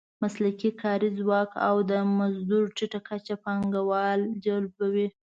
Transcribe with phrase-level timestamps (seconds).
[0.21, 5.07] مسلکي کاري ځواک او د مزدور ټیټه کچه پانګوال جلبوي.